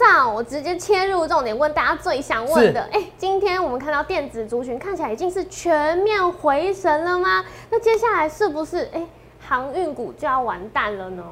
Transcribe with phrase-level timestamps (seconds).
[0.00, 2.80] 长，我直接切入重点，问大家最想问的。
[2.90, 7.44] 哎，今天我们看到电子族群看起来已经是全面回神了吗？
[7.70, 9.06] 那接下来是不是哎
[9.46, 11.22] 航运股就要完蛋了呢？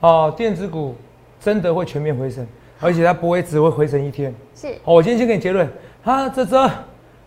[0.00, 0.94] 哦，电子股
[1.38, 2.46] 真的会全面回神，
[2.80, 4.34] 而且它不会只会回神一天。
[4.54, 4.68] 是。
[4.84, 5.70] 哦，我今天先给你结论
[6.02, 6.70] 啊，泽泽，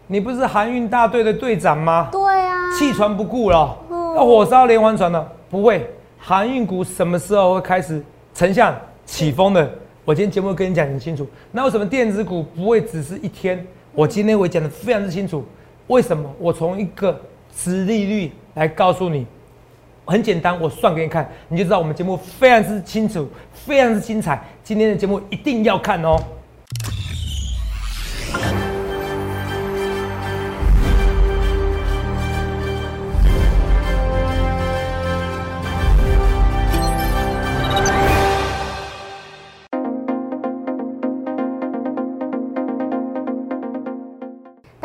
[0.08, 2.10] 你不是航运大队的队长吗？
[2.12, 2.74] 对啊。
[2.76, 3.78] 弃船不顾了，
[4.16, 5.32] 要火烧连环船了？
[5.50, 5.88] 不会，
[6.18, 8.04] 航运股什么时候会开始
[8.34, 8.76] 呈现
[9.06, 9.70] 起风的？
[10.08, 11.28] 我今天节目跟你讲很清楚。
[11.52, 13.62] 那为什么电子股不会只是一天？
[13.94, 15.44] 我今天我讲的非常之清楚。
[15.88, 16.34] 为什么？
[16.40, 17.20] 我从一个
[17.54, 19.28] 殖利率来告诉你，
[20.06, 24.42] 很简单，我算给你看，你就知道我们节目非常之清楚，非常之精彩。
[24.64, 26.18] 今天的节目一定要看哦。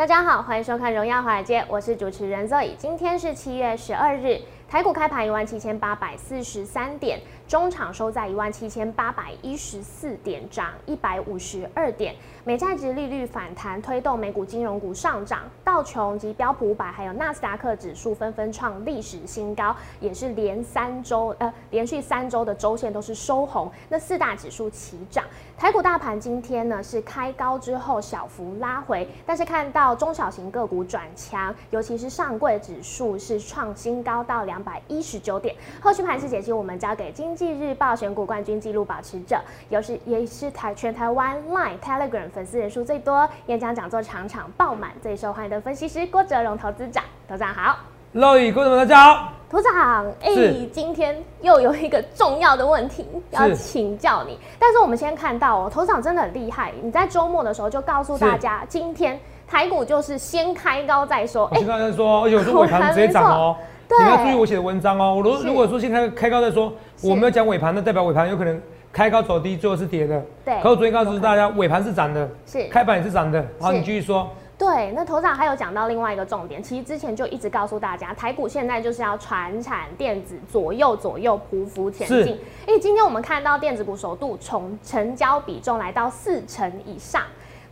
[0.03, 2.75] 大家好，欢迎收看《荣耀华尔街》，我是主持人 Zoe。
[2.75, 4.37] 今天是七月十二日，
[4.73, 7.19] 台股开盘一万七千八百四十三点。
[7.45, 12.15] 中场收在一万七千八百一十四点，涨一百五十二点。
[12.43, 15.41] 美债值利率反弹，推动美股金融股上涨。
[15.63, 23.71] 道琼及标普五百还有纳斯达克指数纷纷创历史新高，也是连三周呃连续三周的周线都是收红。
[23.89, 25.23] 那四大指数齐涨。
[25.55, 35.55] 台股大盘今天呢是开高之后小幅拉回，但是看到中小型个股转强，尤其是上柜指数是创新高到两百一十九点。
[35.81, 37.43] 后续盘势解析，我们交给经济。
[37.59, 39.37] 《日报》选股冠军纪录保持者，
[39.69, 47.77] 又是也是台全台湾 Line Telegram 粉丝人数最多，演讲讲座场场爆满，最受欢迎的分析师郭哲荣投资长，投资长好。
[48.13, 49.33] 乐宇郭总大家好。
[49.49, 50.33] 投资长，哎，
[50.71, 61.45] 今天又有一个重要的问题要请教你，但是我们先看到哦，投资长真的很厉害，你在周末的时候就告诉大家，今天台股就是先开高再说。
[61.53, 63.55] 哎，刚才说，而且我说尾盘直接涨哦。
[63.99, 65.15] 你要注意我写的文章哦。
[65.15, 66.73] 我如如果说先开开高再说，
[67.03, 68.59] 我没有讲尾盘，那代表尾盘有可能
[68.91, 70.23] 开高走低，最后是跌的。
[70.45, 70.59] 对。
[70.61, 73.45] 可我昨天告诉大家，尾盘是涨的，是开盘也是涨的。
[73.59, 74.29] 好，你继续说。
[74.55, 82.39] 对，那头长还有讲到另外一个重点，其实之前就一直告诉大家，台股现在就是要传产电子左右左右匍匐前进。
[82.67, 87.23] 因为今天我们看到电子股首度从成交比重来到四成以上，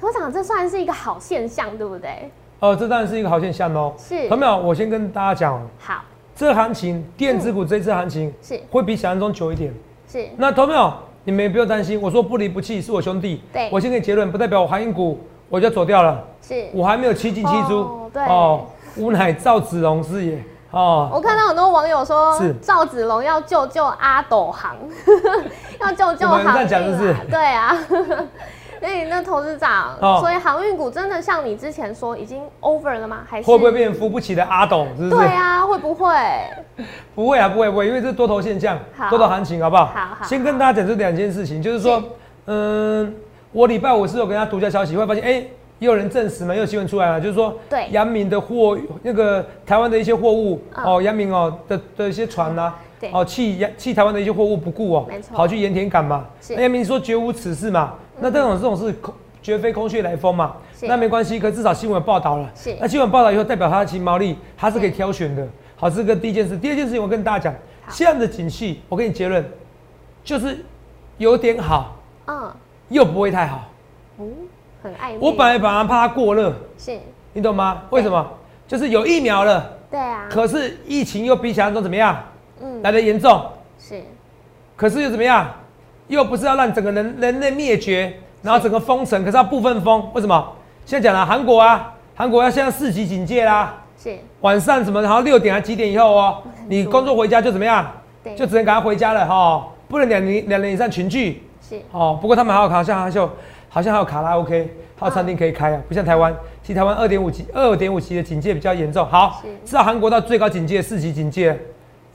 [0.02, 2.30] 头长这算是一个好现象，对不对？
[2.59, 3.94] 哦，这当然是一个好现象哦。
[3.98, 4.28] 是。
[4.28, 4.58] 有没有？
[4.58, 5.68] 我先跟大家讲。
[5.80, 6.03] 好。
[6.41, 9.72] 这行情，电子股这次行情是会比想象中久一点。
[10.12, 13.44] 是，那投票你们也不用担心，我说不离不弃是我兄弟。
[13.53, 15.19] 对，我先给结论，不代表我航运股
[15.50, 16.19] 我就走掉了。
[16.41, 18.09] 是，我还没有七进七出。
[18.12, 18.66] 对哦，
[18.97, 20.44] 吾乃赵子龙是也。
[20.72, 24.75] 哦，我看到很多网友说，是赵子龙要救救阿斗行，
[25.79, 26.44] 要救救行。
[26.44, 27.16] 这样讲就是。
[27.29, 27.78] 对啊。
[28.79, 33.19] 所 以那投资长，所以航运股真的像你之前说已经 over 了吗？
[33.29, 34.88] 还是会不会变扶不起的阿斗？
[34.97, 35.09] 是不是？
[35.12, 36.06] 对啊，会不会？
[37.16, 38.78] 不会啊，不会不会，因为这是多头现象，
[39.09, 39.86] 多头行情，好不好？
[39.86, 40.26] 好好。
[40.26, 42.04] 先跟大家讲这两件事情，就是说，
[42.46, 43.16] 嗯，
[43.54, 45.32] 我礼拜五是有跟大家独家消息，会发现，哎，
[45.80, 57.94] 也有人证实嘛，又有新闻出来了，就是说，对，阳明的货，那个台湾的一些货物，哦，阳明哦的的一些船呐，对，哦，弃弃台湾的一些货物不顾哦，没错，跑去盐田港嘛，那阳明说绝无此事嘛。
[58.20, 60.53] 那这种这种是空，绝非空穴来风嘛？
[60.82, 62.50] 那没关系，可至少新闻报道了。
[62.56, 65.48] 是，那新闻报道以后，代表它的其毛利，它是可以挑选的。
[65.81, 66.56] 好，这个第一件事。
[66.56, 67.56] 第二件事情，我跟大家讲，
[67.90, 69.44] 现在的景气，我给你结论，
[70.24, 70.64] 就是
[71.18, 71.96] 有点好，
[72.28, 72.53] 嗯，
[72.90, 73.68] 又不会太好。
[74.20, 74.31] 嗯，
[74.84, 75.18] 很爱。
[75.20, 77.00] 我本来本来怕它过热，是，
[77.34, 77.81] 你懂吗？
[77.90, 78.31] 为什么？
[78.68, 80.28] 就是有疫苗了，对啊。
[80.30, 82.25] 可是疫情又比想象中怎么样？
[82.62, 83.44] 嗯，来的严重。
[83.80, 84.03] 是。
[84.75, 85.50] 可是又怎么样？
[86.09, 90.53] 又不是要让整个人人类灭绝，然后整个封城，可是要部分封，为什么？
[90.86, 97.85] 现在讲了韩国啊，韩国要现在四级警戒啦，是晚上什么，然后六点还几点以后哦，你工作回家就怎么样？
[98.23, 101.44] 对，就只能赶快回家了哈，不能两人两人以上群聚。
[101.62, 103.29] 是哦，不过他们还有好像还有
[103.69, 106.34] 好像还有卡拉 OK，还有餐厅可以开啊，不像台湾，
[106.64, 109.05] 其实台湾二点五级二点五级的警戒比较严重。
[109.05, 111.58] 好，是到韩国到最高警戒四级警戒，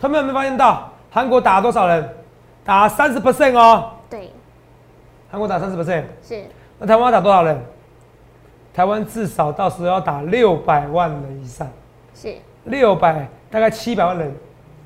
[0.00, 2.08] 他们有没有发现到韩国打了多少人？
[2.64, 4.28] 打三十 percent 哦，对，
[5.30, 6.42] 韩国打三十 percent，是。
[6.78, 7.56] 那台湾要打多少人？
[8.76, 11.66] 台湾至少到时候要打六百万人以上，
[12.14, 12.34] 是。
[12.64, 14.30] 六百，大概七百万人，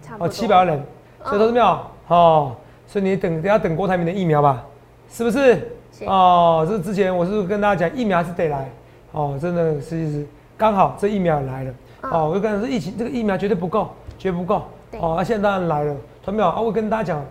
[0.01, 0.27] 差不多。
[0.27, 0.81] 哦，七百万人，
[1.25, 2.55] 所以都是没有哦。
[2.87, 4.65] 所以你等，要等郭台铭的疫苗吧，
[5.09, 5.73] 是不是？
[5.91, 6.05] 是。
[6.05, 8.71] 哦，这之前我是跟大家讲，疫苗还是得来，
[9.11, 10.27] 哦，真的是是
[10.57, 14.63] 刚好这疫苗来了，哦，我就跟他说，疫情这个疫苗绝对不够，绝不够，
[15.01, 15.97] 哦，那现在当然来了。
[16.25, 16.61] 同没有啊？
[16.61, 17.25] 我跟大家讲，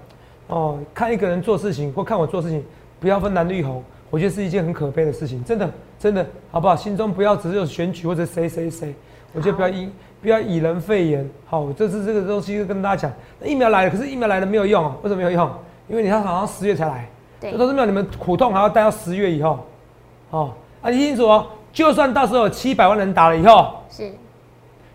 [0.48, 2.62] 哦，看一个人做事情或看我做事情，
[3.00, 6.76] 不要分蓝绿红，我觉得是一件很可悲的事情，真的真的，好不好？
[6.76, 8.96] 心中不要只有选举或者谁谁谁，
[9.34, 9.90] 我觉得不要以
[10.22, 11.30] 不要以人废言。
[11.46, 14.96] 好，这次这个东西跟大家讲，疫苗来了，可是疫苗来了没有用啊？
[15.04, 15.52] 为什么没有用？
[15.90, 17.10] 因为你看好像十月才来，
[17.42, 19.60] 对这都是没有你们苦痛还要待到十月以后。
[20.30, 23.74] 哦，啊，你听清楚哦，就算到时候有七百万人打了以后。
[23.90, 24.10] 是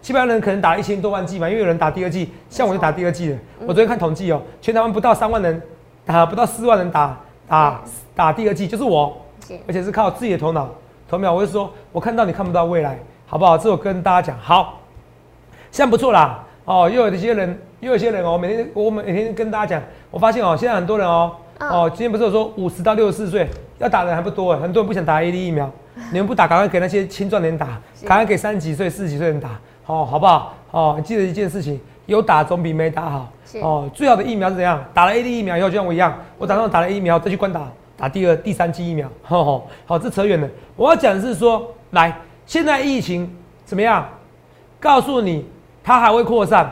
[0.01, 3.39] 七百万人可能打了一千多万剂嘛，因为有人打第二剂，像我就打第二剂的。
[3.61, 5.61] 我昨天看统计哦，全台湾不到三万人
[6.07, 7.83] 打，不到四万人打打
[8.15, 9.17] 打第二剂，就是我，
[9.47, 10.69] 是而且是靠自己的头脑。
[11.09, 13.59] 头脑，我就说，我看到你看不到未来，好不好？
[13.59, 14.81] 这我跟大家讲，好，
[15.71, 16.45] 现在不错啦。
[16.65, 23.47] 哦，又有一些人，又有一些人哦，每天我每天跟大家讲，我发现哦，现在很多人哦，嗯哦，今天不是有说五十到六十四岁
[23.79, 25.71] 要打的人还不多哎，很多人不想打 A D 疫苗，
[26.11, 29.51] 你们不打，赶快给那些青壮年打，是赶快给三十几岁、四十几岁人打，
[29.87, 30.55] 哦，好不好？
[30.71, 33.29] 哦，记得一件事情，有打总比没打好。
[33.61, 34.83] 哦，最好的疫苗是怎样？
[34.95, 39.09] 打了 A D 疫苗以后，就像我一样，我打算打了疫苗再去关打打第二、第三剂疫苗。
[39.23, 40.49] 吼吼，好，这扯远了。
[40.77, 43.31] 我要讲的是说，来，现在疫情
[43.65, 44.07] 怎么样？
[44.81, 45.47] 告诉你，
[45.83, 46.71] 它还会扩散，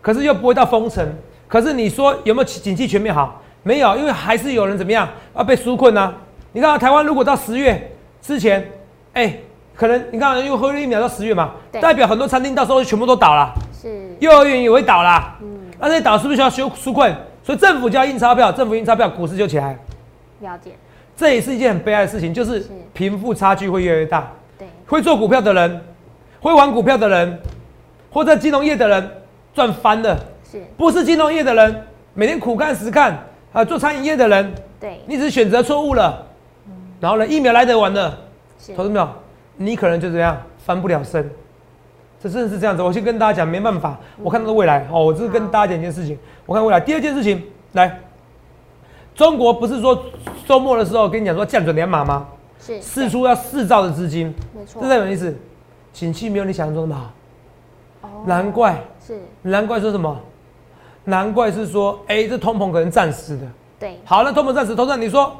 [0.00, 1.06] 可是又不会到封城。
[1.48, 3.40] 可是你说有没有景气全面好？
[3.62, 6.14] 没有，因为还是有人怎么样要被纾困呢、
[6.52, 7.90] 你看、台湾如果到十月
[8.22, 8.70] 之前，
[9.14, 9.36] 哎、
[9.74, 15.36] 可能你看，因为喝了疫苗到十月嘛，代表很多餐厅到时候全部都倒了，是幼儿园也会倒啦。
[15.40, 15.48] 嗯
[15.80, 17.14] 那这些倒是不是需要修纾困？
[17.42, 19.78] 所以政府就要印钞票，政府印钞票，股市就起来。
[20.40, 20.72] 了解
[21.16, 24.30] 这也是一件很悲哀的事情，就是是贫富差距会越来越大。
[24.58, 25.80] 对会做股票的人，
[26.40, 27.38] 会玩股票的人，
[28.10, 29.10] 或者金融业的人
[29.52, 30.18] 赚翻了，
[30.50, 31.82] 是不是金融业的人，
[32.14, 33.18] 每天苦干实干
[33.52, 36.26] 啊，做餐饮业的人，对你只是选择错误了。
[37.00, 38.18] 然后呢，疫苗来得晚了，
[38.58, 39.08] 是投资没有？
[39.56, 41.28] 你可能就这样翻不了身。
[42.20, 46.80] 这真的是这样子，我先跟大家讲，没办法，我看到的未来哦，我只是跟大家讲一件事情，我看未来。
[46.80, 47.40] 第二件事情，
[47.72, 48.00] 来，
[49.18, 50.00] 中国不是说
[50.46, 52.28] 周末的时候跟你讲说降准两码吗？
[52.60, 55.36] 是四出要四兆的资金，没错这代表意思，
[55.92, 57.10] 景气没有你想象中那么
[58.00, 60.16] 好，哦难怪，是难怪说什么？
[61.02, 63.42] 难怪是说，哎、这通膨可能暂时的。
[63.80, 65.36] 对好，那通膨暂时，投资人你说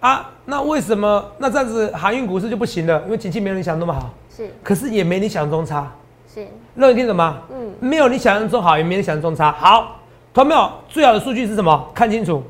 [0.00, 3.00] 啊，那为什么那这样子航运股市就不行了？
[3.04, 5.88] 因为景气没有你想的那么好，是可是也没你想象中差。
[6.34, 6.44] 是
[6.74, 7.38] 乐你听什么？
[7.52, 9.52] 嗯没有你想象中好，也没你想象中差。
[9.52, 10.00] 好，
[10.34, 10.68] 同没有？
[10.88, 11.88] 最好的数据是什么？
[11.94, 12.42] 看清楚，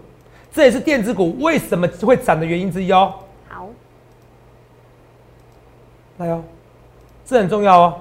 [0.52, 3.14] 这也是电子股为什么会涨的原因之一哦。
[3.49, 3.69] 好
[6.19, 6.43] 来哦，
[7.25, 8.00] 这很重要哦。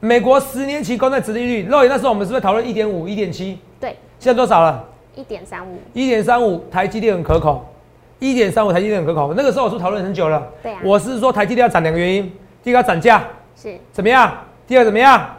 [0.00, 3.58] 美国十年期公债殖利率，肉眼那时候我们是不是讨论一点五、一点七？
[3.80, 4.84] 对现在多少了？
[5.14, 7.66] 一点三五一点三五，台积电很可口。
[8.20, 9.32] 一点三五，台积电很可口。
[9.34, 10.46] 那个时候我是讨论很久了。
[10.62, 12.24] 对啊我是说台积电要涨两个原因，
[12.62, 13.24] 第一个要涨价，
[13.56, 14.36] 是怎么样？
[14.66, 15.34] 第二个怎么样？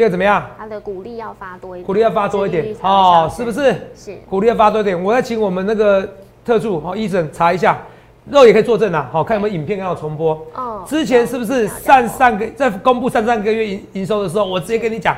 [0.00, 0.42] 第二个怎么样？
[0.56, 3.74] 它的鼓励要发多一点，鼓励要发多一点殖利率才会哦上，升是不是？
[3.94, 5.04] 是鼓励要发多一点。
[5.04, 6.08] 我再请我们那个
[6.42, 7.76] 特助哦，医生查一下，
[8.24, 10.32] 肉也可以作证啊，好看有没有影片刚好重播。
[10.54, 15.14] 哦之前是不是上上个在公布上上个月营营收的时候，我直接跟你讲，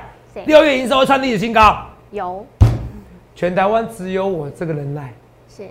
[0.47, 1.77] 六月营收会创历史新高，
[2.11, 2.45] 有
[3.37, 5.15] 全台湾只有我这个人来。
[5.49, 5.63] 是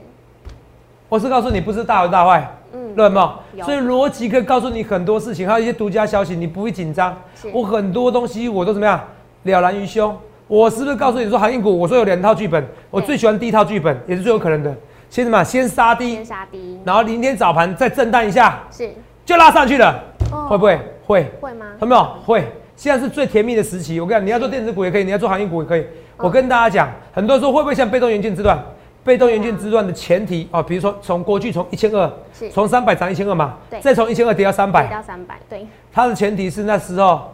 [1.10, 2.61] 我是告诉你，不是大好大坏，嗯
[2.96, 3.40] 对吗？
[3.64, 7.16] 所以逻辑可以告诉你很多事情，还有一些独家消息，你不会紧张。
[7.54, 9.00] 我很多东西我都怎么样
[9.44, 10.18] 了然于胸。
[10.48, 11.78] 我是不是告诉你说航运股？
[11.80, 14.76] 我说有两套剧本，我最喜欢第一套剧本，也是最有可能的。
[15.10, 15.44] 先什么？
[15.44, 18.90] 先杀低先，杀低然后明天早盘再震荡一下，是
[19.26, 20.80] 就拉上去了，哦会不会？
[21.06, 21.32] 会。
[21.42, 21.66] 会吗？
[21.80, 22.04] 有没有？
[22.26, 22.46] 会。
[22.76, 24.00] 现在是最甜蜜的时期。
[24.00, 25.86] 我跟你讲，你要做电子股也可以，你要做航运股也可以。
[26.18, 28.62] 我跟大家讲，很多人说会不会像被动元件之乱？
[29.04, 32.12] 被动元件之乱的前提啊，比如说从过去从一千二，
[32.52, 37.32] 从三百涨一千二嘛，再从一千二跌到三百，跌，到三百，对它的前提是那时候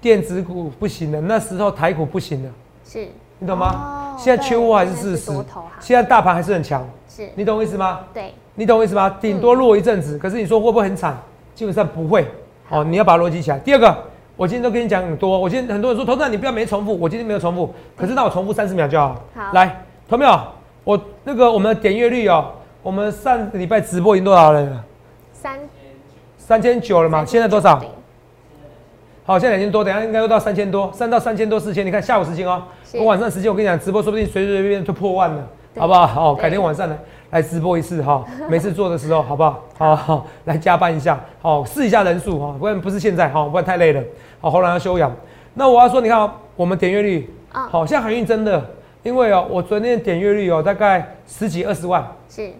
[0.00, 2.50] 电子股不行了，那时候台股不行了，
[2.84, 3.06] 是
[3.38, 4.18] 你懂吗哦？
[4.18, 5.44] 现在缺货还是对事实
[5.78, 8.00] 现在大盘还是很强，是你懂我意思吗？
[8.12, 9.08] 对你懂我意思吗？
[9.20, 11.16] 顶多弱一阵子，可是你说会不会很惨？
[11.54, 12.26] 基本上不会。
[12.70, 13.58] 哦，你要把逻辑起来。
[13.60, 13.96] 第二个，
[14.36, 15.38] 我今天都跟你讲很多。
[15.38, 19.16] 我今天很多人说，投资人你不要没重复，我今天没有重复，可是那我重复三十秒就好。
[19.34, 20.38] 好来，投没有？
[20.88, 22.50] 我那个我们的点阅率哦，
[22.82, 24.82] 我们上个礼拜直播已经多少人了？
[25.34, 25.58] 三
[26.38, 27.22] 三千九了嘛？
[27.26, 27.78] 现在多少？
[29.22, 31.84] 好，现在两千多，等下应该又到三千多，三到三千多四千。
[31.84, 32.62] 你看下午时间哦，
[32.94, 36.06] 我晚上时间我跟你讲，直播说不定随随便便就破万了，好不好？
[36.06, 36.98] 好，改天晚上来
[37.32, 39.62] 来直播一次哈，没事做的时候，好不好？
[39.76, 44.02] 好好来加班一下，好试一下人数哈，不然不是现在哈，不然太累了，
[44.40, 45.14] 好后来要休养。
[45.52, 48.64] 那我要说，你看哦我们点阅率，啊好像海运真的，
[49.02, 52.50] 因为哦，我昨天的点阅率有大概十几二十万，是。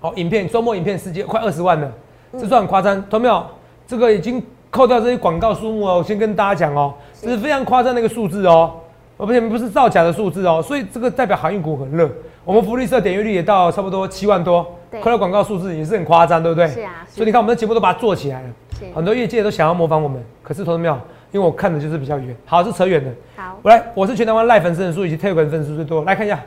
[0.00, 1.92] 好，影片周末影片十几快二十万了，
[2.32, 3.44] 这算很夸张，懂没有？
[3.86, 7.26] 这个已经扣掉这些广告数目哦，我先跟大家讲哦，是。
[7.26, 8.74] 这是非常夸张的一个数字哦，
[9.16, 12.08] 而且不是造假的数字哦，所以这个代表航运股很热。
[12.44, 15.00] 我们福利社点阅率也到差不多七万多，对。
[15.00, 16.68] 快乐广告数字也是很夸张，对不对？
[16.68, 17.16] 是啊是。
[17.16, 18.48] 所以你看我们的节目都把它做起来了，
[18.94, 20.96] 很多业界都想要模仿我们，可是投资没有，
[21.30, 22.36] 因为我看的就是比较远。
[22.46, 23.10] 好，是扯远的。
[23.36, 26.40] 好，我来，我是全台湾赖粉丝人数以及 Telegram 粉丝最多，来看一下。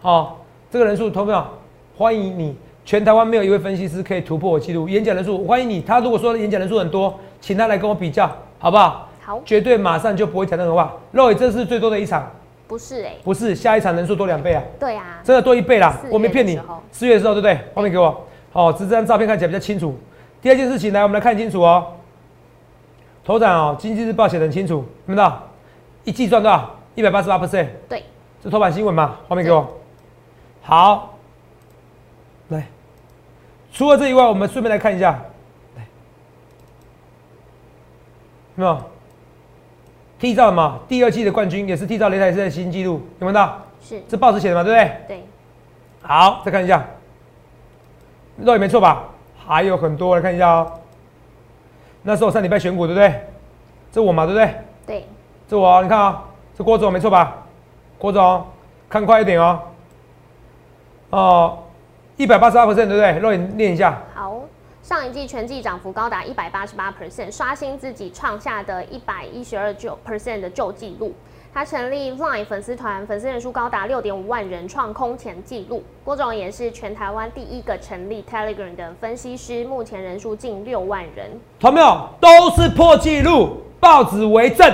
[0.00, 1.48] 好、这个人数，投票，
[1.96, 2.56] 欢迎你。
[2.84, 4.88] 全台湾没有一位分析师可以突破我记录。
[4.88, 5.80] 演讲人数，欢迎你。
[5.80, 9.08] 他如果说演讲人数很多，请他来跟我比较，好不好？
[9.20, 10.94] 好，绝对马上就不会讲任何话。
[11.10, 12.30] 肉眼这是最多的一场，
[12.68, 16.60] 不是哎、不是下一场人数多两倍啊，对啊，真的多一倍啦我没骗你。
[16.92, 17.58] 四月的时候，对不对？
[17.74, 18.24] 画面给我。
[18.52, 19.98] 好、只是这张照片看起来比较清楚。
[20.40, 21.84] 第二件事情，来我们来看清楚哦。
[23.26, 25.42] 头展哦，经济日报写的很清楚，有没有到？
[26.04, 26.70] 一季赚多少？
[26.94, 27.66] 一百八十八 percent。
[27.88, 28.04] 对，
[28.40, 29.68] 这头版新闻嘛，画面给我。
[30.62, 31.18] 好，
[32.50, 32.68] 来，
[33.72, 35.10] 除了这以外，我们顺便来看一下，
[35.74, 35.82] 来，
[38.54, 38.78] 有没有？
[40.20, 43.60] 缔造嘛，第二季的冠军也是缔造擂台赛的新纪录，有没有看到？
[43.82, 44.96] 是，这报纸写的嘛，对不对？
[45.08, 45.24] 对，
[46.02, 46.86] 好，再看一下，
[48.36, 49.04] 肉也没错吧？
[49.44, 50.72] 还有很多，来看一下哦。
[52.06, 53.20] 那时候上礼拜选股，对不对？
[53.90, 54.54] 这我嘛，对不对？
[54.86, 55.06] 对，
[55.48, 56.22] 这我哦，你看啊、
[56.56, 57.44] 这郭总没错吧？
[57.98, 58.46] 郭总，
[58.88, 59.60] 看快一点哦。
[61.10, 61.58] 哦，
[62.16, 63.18] 一百八十八 percent，对不对？
[63.18, 64.00] 肉眼念一下。
[64.14, 64.40] 好。
[64.84, 71.12] 上一季全季涨幅高达一百八十八 percent，刷新自己创下的一百一十二九 percent 的旧纪录。
[71.56, 75.82] 他成立 LINE 粉丝团，粉丝人数高达六点五万人，创空前纪录。
[76.04, 81.30] 郭总也是全台湾第一个成立 Telegram 的分析师，目前人数近六万人。
[81.58, 81.98] 同没有？
[82.20, 84.70] 都是破纪录，报纸为证。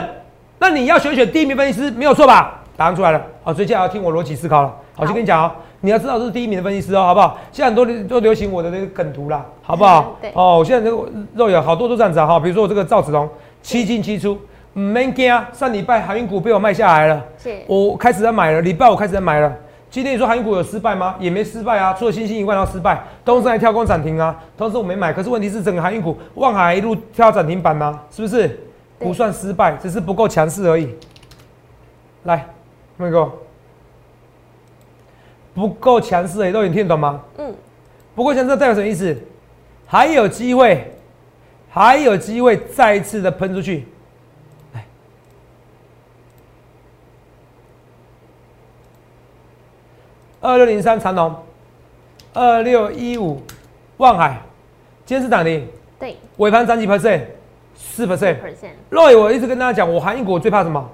[0.58, 2.64] 那你要选选第一名分析师，没有错吧？
[2.76, 3.22] 答案出来了。
[3.44, 4.74] 好，所以接下来要听我逻辑思考了。
[4.96, 7.38] 好，先跟你讲哦，你要知道这是第一名的分析师哦，好不好？
[7.52, 10.16] 现在很多人都流行我的那个梗图啦，好不好？
[10.20, 13.30] 对哦，我现在这个肉眼好多都这样子啊，哈，比如说我这个赵子龙
[13.62, 14.36] 七进七出，
[14.74, 17.24] 唔免惊啊，上礼拜航运股被我卖下来了。
[17.38, 19.54] 是，我开始在买了，礼拜我开始在买了。
[19.90, 21.14] 今天你说航运股有失败吗？
[21.20, 25.12] 也没失败啊，除了新兴以外要失败，东升还跳空涨停啊，同时我没买。
[25.12, 28.58] 可是问题是整个航运股，望海一路跳涨停板呐、是不是？
[28.98, 30.88] 不算失败，只是不够强势而已。
[32.22, 32.46] 来，
[32.96, 33.28] 那个
[35.52, 37.20] 不够强势都有听得懂吗？
[37.36, 37.52] 嗯，
[38.14, 39.14] 不够强势代表什么意思？
[39.84, 40.94] 还有机会，
[41.68, 43.86] 还有机会再一次的喷出去。
[44.72, 44.84] 来，
[50.42, 51.32] 二六零三长隆，
[52.34, 53.40] 二六一五
[53.98, 54.42] 望海，
[55.06, 55.64] 今天是涨停，
[56.00, 57.20] 对，尾盘涨几 percent？
[57.76, 58.36] 四 percent。
[58.90, 60.84] 肉眼我一直跟大家讲，我航运股我最怕什么？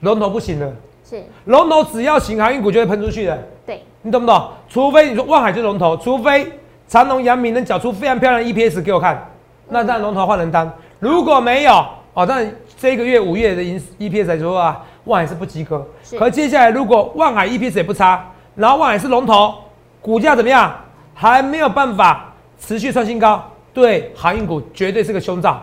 [0.00, 0.70] 龙头不行了，
[1.08, 3.48] 是，龙头只要行，航运股就会喷出去的。
[3.64, 4.50] 对，你懂不懂？
[4.68, 6.46] 除非你说万海就是龙头，除非
[6.86, 9.26] 长隆、阳明能缴出非常漂亮的 EPS 给我看，
[9.70, 10.70] 那当然龙头换人当。
[10.98, 11.72] 如果没有，
[12.12, 15.86] 哦，当然这个月五月的营 EPS 来说啊，万海是不及格。
[16.18, 19.54] 可接下来如果万海 EPS 也不差，然后万海是龙头，
[20.02, 20.74] 股价怎么样？
[21.14, 23.40] 还没有办法持续创新高，
[23.72, 25.62] 对航运股绝对是个凶兆。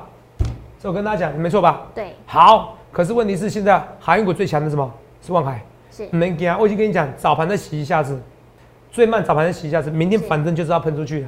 [0.79, 1.81] 这我跟大家讲，没错吧？
[1.93, 4.89] 对，好，可是问题是现在航运股最强的是什么？
[5.21, 5.61] 是万海。
[5.91, 8.17] 是，没给啊，我已经跟你讲，早盘再洗一下子，
[8.93, 11.27] 最慢早盘再洗一下子，明天反正就是要喷出去的，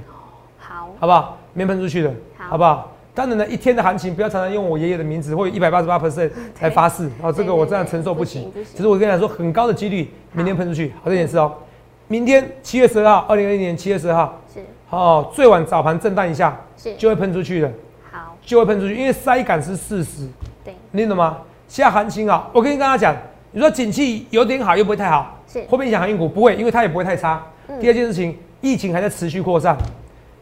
[0.58, 1.38] 好，好不好？
[1.52, 2.92] 明天喷出去的，好好不好？
[3.18, 6.30] 当然呢，一天的行情不要常常用我爷爷的名字或一百八十八 percent
[6.62, 8.48] 来发誓，哦，这个我真的承受不起。
[8.76, 11.10] 只是我跟你讲说，很高的几率明天喷出去，好。
[11.10, 11.52] 这件事哦。
[12.08, 14.60] 明天七月十二号，二零二一年七月十二号，是，
[14.92, 17.72] 哦，最晚早盘震荡一下是，就会喷出去的，
[18.12, 20.28] 好，就会喷出去，因为塞感是事实。
[20.64, 21.40] 对，你懂吗？
[21.68, 23.18] 现在行情啊，我跟你跟大家讲，
[23.52, 25.58] 你说景气有点好又不会太好，是。
[25.62, 26.30] 会不会影响航运股？
[26.30, 27.44] 不会，因为它也不会太差。
[27.68, 27.80] 嗯。
[27.80, 29.76] 第二件事情，疫情还在持续扩散，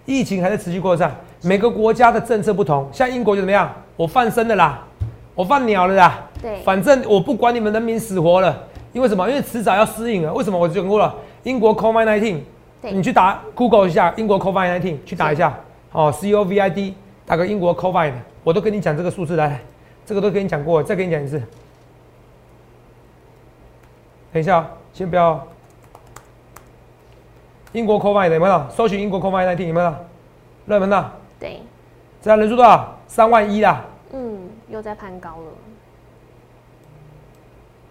[0.05, 3.71] 疫情还在持续扩散，每个国家的政策不同，像英国就怎么样？
[3.95, 4.83] 我放生的啦，
[5.35, 9.29] 我放鸟了啦，对，反正我不管你们人民死活了，因为什么？
[9.29, 10.33] 因为迟早要适应了。
[10.33, 10.57] 为什么？
[10.57, 12.39] 我讲过了，英国 COVID nineteen，
[12.81, 15.55] 你去打 Google 一下英国 COVID nineteen，去打一下，
[15.91, 16.95] 哦，C O V I D，
[17.27, 19.61] 打个英国 COVID，我都跟你讲这个数字来，
[20.03, 21.39] 这个都跟你讲过，再跟你讲一次。
[24.33, 25.45] 等一下哦，先不要。
[27.71, 28.65] 英国 COVID 有没有？
[28.75, 29.93] 搜寻英国 COVID nineteen 有没有？
[30.65, 31.61] 热门的，对，
[32.21, 32.97] 这样人数多少？
[33.07, 35.51] 三万一啦，嗯，又在攀高了，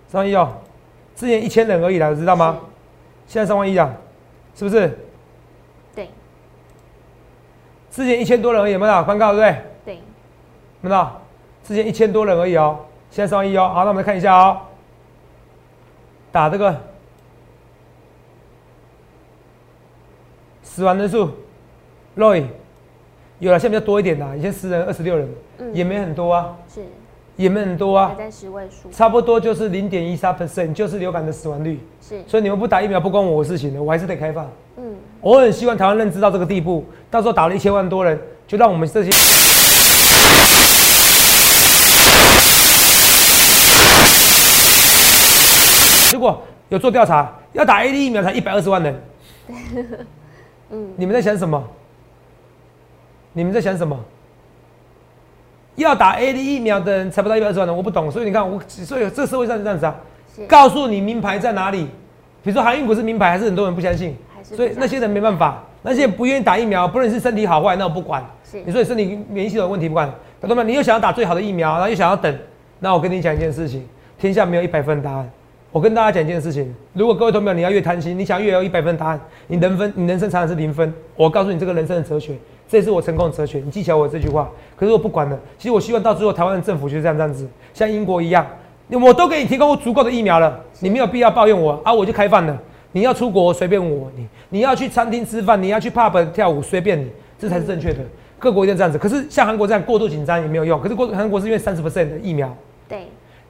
[0.08, 0.54] 三万一哦。
[1.14, 2.58] 之前一千人而已啦，知道吗？
[3.26, 3.94] 现在三万一啊，
[4.54, 4.80] 是不是？
[4.80, 4.98] 是？
[5.94, 6.10] 对，
[7.90, 9.06] 之前一千多人而已，有没有看到？
[9.06, 9.62] 翻高对不对？
[9.84, 10.00] 对，有
[10.80, 11.20] 没有看到？
[11.62, 13.68] 之前一千多人而已哦，现在三万一哦。
[13.68, 14.60] 好，那我们来看一下哦，
[16.32, 16.78] 打这个
[20.62, 21.30] 死亡人数
[22.16, 22.44] ，Roy
[23.44, 26.56] 有了，现在比较多一点啦，以前十人、二十六人，嗯也没很多啊。
[26.66, 26.80] 是，
[27.36, 31.78] 也没很多啊还，在十位数，差不多就是零点一三 percent，就是流感的死亡率。
[32.00, 34.50] 是，所以你们不打疫苗不关我的事情的，我还是得开放。
[34.78, 39.10] 嗯，我很希望台湾认知到这个地步，到时候打了一千万多人，就让我们这些。
[46.10, 49.02] 结果有做调查，要打 A D 疫苗才一百二十万人。
[50.70, 51.62] 嗯，你们在想什么？
[53.34, 53.98] 你们在想什么？
[55.74, 58.10] 要打 A D 疫苗的人才不到一百二十万人，我不懂。
[58.10, 59.94] 所以你看，我所以这社会上是这样子啊，
[60.48, 61.88] 告诉你名牌在哪里。
[62.42, 64.16] 比如说航运股是名牌，还是很多人不相信。
[64.42, 68.24] 所以那些人没办法，那些人不愿意打疫苗，不论是身体好坏，那我不管。
[68.44, 70.08] 是你说你身体免疫系统有问题不管，
[70.40, 70.62] 懂懂吗？
[70.62, 72.32] 你又想要打最好的疫苗，然后又想要等，
[72.78, 73.84] 那我跟你讲一件事情，
[74.16, 75.28] 天下没有一百分答案。
[75.72, 80.94] 我跟大家讲一件事情，如果各位同学你要越贪心，你想越有一百分答案，你人分你人生常常是零分。
[81.16, 82.36] 我告诉你这个人生的哲学，
[82.74, 84.50] 这也是我成功的哲学，你记起来我这句话。
[84.74, 88.44] 可是我不管了，其实我希望到最后台湾的政府就是这样这样子，像英国一样，
[88.90, 92.60] 我都给你提供足够的疫苗了，你没有必要抱怨我啊，我就开放了。
[92.90, 98.00] 你要出国随便我，你你要去餐厅吃饭，你要去 pub 跳舞随便你，这才是正确的。
[98.40, 100.80] 各国一定这样子，可是像韩国这样过度紧张也没有用。
[100.80, 102.54] 可是过韩国是因为三十 percent 的疫苗，对，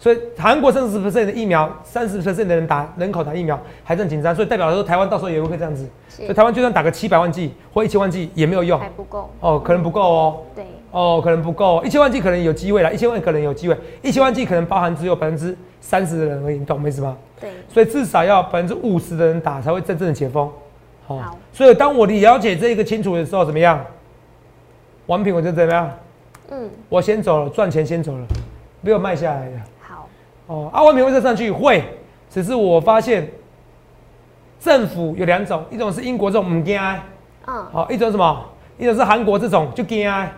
[0.04, 5.88] 所以韩国三十 percent 的疫苗，三十 percent 的人打人口打疫苗还正紧张，所以代表说台湾到时候也会这样子。
[6.10, 10.42] 所以，台湾就算打个七百万剂或一千万剂也没有用还不够，哦，可能不够哦。
[10.54, 17.16] 对，哦，可能不够，一千万剂可能有机会了，一千万可能有机会，一千万剂可能包含只有百分之三十的人而已，你懂我意思吗？
[17.40, 20.52] 对，所以至少要百分之五十的人打才会真正的解封。
[21.06, 23.82] 好好所以当我了解这个清楚的时候，怎么样？
[25.06, 25.90] 王品我就怎么样？
[26.50, 28.26] 嗯，我先走了，赚钱先走了，
[28.82, 29.56] 没有卖下来的。
[30.46, 31.82] 好，哦，啊，王品会再上去会，
[32.30, 33.30] 只是我发现
[34.60, 36.80] 政府有两种，一种是英国这种唔惊，
[37.46, 38.44] 嗯，好，一种什么？
[38.78, 40.30] 一种是韩国这种就惊，啊，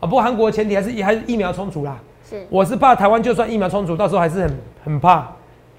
[0.00, 1.98] 不过韩国的前提还是还是疫苗充足啦。
[2.28, 5.26] 是，我是怕台湾就算疫苗充足，到时候还是很很怕，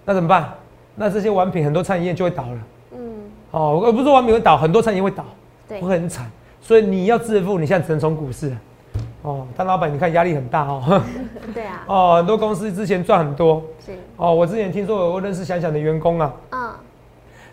[0.06, 0.50] 那怎么办？
[0.96, 2.60] 那这些玩品很多餐饮业就会倒了。
[2.94, 3.00] 嗯，
[3.52, 5.24] 哦，我不是说玩品会倒，很多餐饮业会倒，
[5.68, 6.30] 对，会很惨。
[6.60, 8.52] 所以你要致富，你现在只能从股市。
[9.22, 11.02] 哦，当老板你看压力很大哦。
[11.54, 13.62] 对啊， 哦，很多公司之前赚很多。
[13.86, 16.72] 是，哦，我之前听说我认识想想的员工啊，嗯，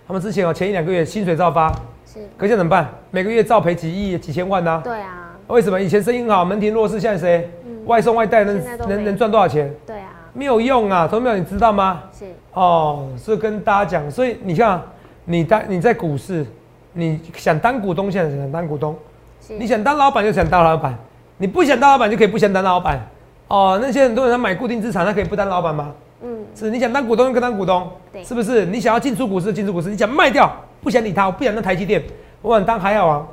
[0.07, 1.70] 他们之前哦前一两个月薪水照发，
[2.07, 2.88] 是，可现在怎么办？
[3.11, 5.81] 每个月照赔几亿、几千万呢、对啊，为什么？
[5.81, 7.50] 以前生意好，门庭若市，现在谁？
[7.66, 7.76] 嗯。
[7.87, 9.74] 外送外带能能能赚多少钱？
[9.87, 12.02] 对啊，没有用啊，同没有你知道吗？
[12.12, 14.87] 是，哦，所以跟大家讲，所以你看啊，
[15.24, 16.46] 你当你在股市，
[16.92, 18.94] 你想当股东，现在想当股东；
[19.40, 20.98] 是，你想当老板就想当老板，
[21.38, 23.01] 你不想当老板就可以不想当老板。
[23.48, 25.94] 哦，那些很多人他买固定资产，他可以不当老板吗？
[26.20, 28.66] 嗯，是你想当股东就跟当股东，对是不是？
[28.66, 32.03] 你想要进出股市进出股市，你想卖掉不想理他，我不想当台积电，
[32.42, 33.27] 我想当海海王，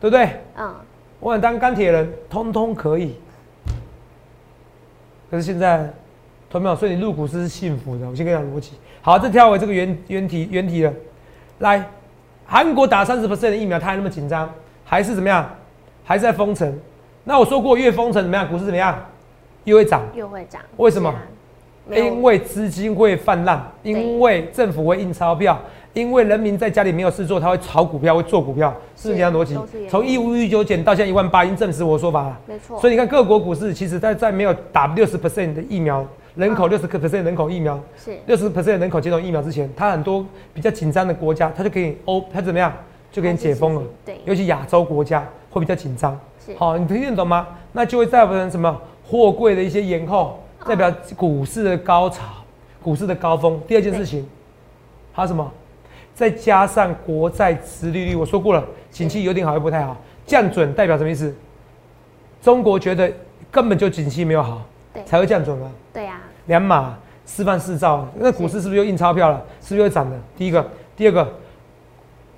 [0.00, 0.28] 对不对？
[0.56, 0.74] 嗯，
[1.20, 3.14] 我想当钢铁人，通通可以。
[5.30, 5.88] 可是现在，
[6.50, 6.74] 同没有？
[6.74, 8.08] 所以你入股市是幸福的。
[8.08, 8.72] 我先跟你讲逻辑。
[9.00, 10.92] 好，这跳回这个原原题原题了。
[11.60, 11.88] 来，
[12.44, 14.50] 韩国打三十 percent 的疫苗，他还那么紧张，
[14.84, 15.48] 还是怎么样？
[16.04, 16.78] 还是在封城。
[17.28, 18.48] 那我说过，越封城怎么样？
[18.48, 18.98] 股市怎么样？
[19.64, 20.00] 又会涨。
[20.14, 21.14] 又会涨，为什么
[21.90, 25.60] 因为资金会泛滥，因为政府会印钞票，
[25.92, 29.54] 因为人民在家里没有事做，他会炒股票，会做股票，是不是这样逻辑
[29.90, 32.40] 从一五一九减到现在一万八，已经证实我的说法了。
[32.46, 36.02] 没错，所以你看各国股市，其实在在没有打六十 percent 的疫苗，
[36.34, 42.72] 人口嗯六十 percent 人口疫苗，是，六十 percent 人口接种疫苗之前，它很多比较紧张的国家，它就可以欧，它怎么样
[43.12, 43.82] 就给你解封了。
[44.06, 46.18] 对，尤其亚洲国家会比较紧张。
[46.52, 47.46] 是，好，你听得懂吗？
[47.72, 52.24] 那就会造成什么货柜的一些延后，代表股市的高潮、
[52.82, 53.60] 股市的高峰。
[53.66, 54.26] 第二件事情，
[55.12, 55.50] 还有什么？
[56.14, 61.32] 再加上国债殖利率，我说过了，景气有点好又不太好，降准代表什么意思？
[62.42, 63.12] 中国觉得
[63.50, 65.70] 根本就景气没有好，对，才会降准啊。
[65.92, 69.44] 对啊，两码示范四照，那股市是不是又印钞票了？
[69.60, 70.16] 是不是又涨了？
[70.36, 71.32] 第一个，第二个，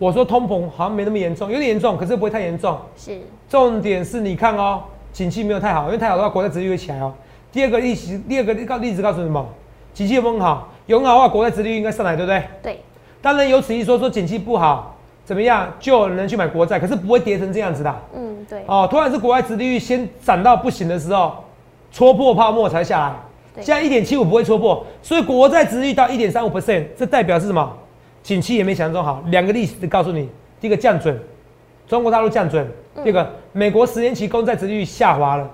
[0.00, 2.74] 我说通膨好像没那么严重，有点严重，可是不会太严重。
[2.96, 4.82] 是，重点是你看哦，
[5.12, 7.12] 景气没有太好，因为太好的话，国债殖利率会起来哦。
[7.52, 9.46] 第二个例子，第二个告例子告诉你什么？
[9.92, 10.68] 景气有没有很好？
[10.86, 12.42] 有很好的话，国债殖利率应该上来，对不对？
[12.62, 12.80] 对，
[13.20, 18.88] 当然有此一说，说景气不好怎么样，就有人去买国债，可是不会跌成这样子的嗯，对，哦。
[18.90, 21.44] 突然是国债殖利率先涨到不行的时候，
[21.92, 23.14] 戳破泡沫才下来。
[23.54, 27.76] 对现在一点七五不会戳破，所以国债殖利率到一点三五 percent，这代表是什么？
[28.22, 29.22] 景气也没想象中好。
[29.26, 30.28] 两个例子告诉你，
[30.60, 31.18] 第一个降准，
[31.88, 32.64] 中国大陆降准；
[32.96, 35.50] 嗯第二个，美国十年期公债殖利率下滑了。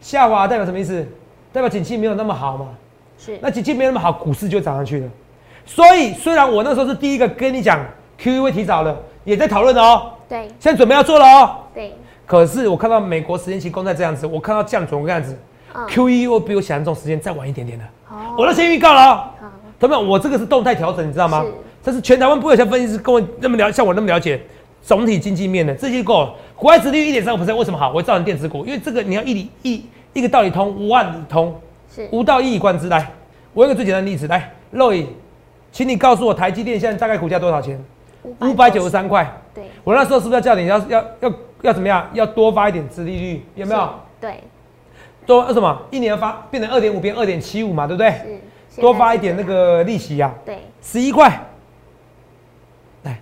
[0.00, 1.06] 下滑代表什么意思？
[1.52, 2.68] 代表景气没有那么好嘛？
[3.18, 5.08] 是，那景气没那么好，股市就涨上去了。
[5.64, 7.84] 所以虽然我那时候是第一个跟你讲
[8.20, 11.56] QE 会提早了，也在讨论哦，对，现在准备要做了哦。
[11.74, 11.92] 对，
[12.26, 15.36] 可是我看到美国十年期公债这样子，我看到降准这样子，
[15.74, 17.84] 嗯，Q E 又比我想象中时间再晚一点点的。
[18.10, 21.52] 哦我都先预告了哦，好，同学们，我这个是动态调整，你知道吗是？
[21.82, 24.40] 这是全台湾不有像分析师跟我那么了，像我那么了解
[24.82, 26.34] 总体经济面的，这些够了。
[26.56, 27.90] 国外殖利率一点三五 percent 为什么好？
[27.90, 31.54] 我会造成电子股，因为这个你要一理一一个道理通，万里通，
[31.94, 32.88] 是无道一以贯之。
[32.88, 33.10] 来，
[33.54, 35.06] 我用个最简单的例子，来，肉颖，
[35.70, 37.82] 请你告诉我台积电现在大概股价多少钱？
[38.40, 39.30] 五百九十三块。
[39.54, 42.06] 对，我那时候是不是要叫你要要要要怎么样？
[42.12, 43.80] 要多发一点殖利率，有没有？
[43.80, 43.88] 是？
[44.20, 44.42] 对，
[45.24, 45.80] 多呃什么？
[45.90, 48.12] 一年发变成二点五，变二点七五嘛，对不对？
[48.78, 51.28] 是多发一点那，个利息呀、对，十一块。
[53.02, 53.20] 来，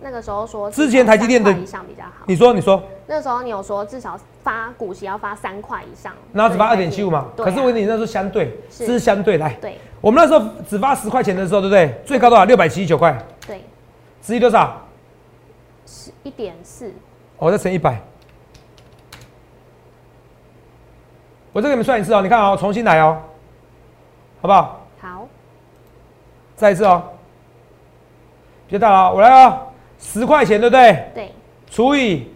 [0.00, 2.10] 那个时候说之前台积电的至少3块以上比较好。
[2.26, 7.26] 你说你说，那时候你有说至少发股息要发三块以上，然后只发二点七五嘛？
[7.36, 9.54] 可是我跟你那时候相对，是这是相对来。
[9.60, 12.00] 对我们那时候只发十块钱的时候，对不对？
[12.04, 12.44] 最高多少？
[12.44, 13.16] 六百七十九块，
[13.46, 13.62] 对
[14.22, 14.80] 十一多少？
[15.84, 16.92] 十一点四，
[17.36, 18.00] 我再乘一百。
[21.52, 23.20] 我再给你们算一次哦，你看哦，重新来哦，
[24.42, 24.80] 好不好？
[25.00, 25.28] 好，
[26.56, 27.00] 再一次哦，
[28.68, 29.68] 别大了哦，我来哦，
[30.00, 31.04] 十块钱对不对？
[31.14, 31.32] 对
[31.70, 32.26] 除以